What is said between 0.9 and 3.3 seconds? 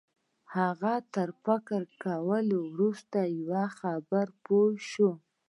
تر فکر کولو وروسته